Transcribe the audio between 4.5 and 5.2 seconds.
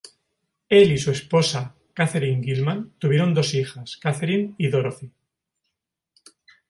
y Dorothy.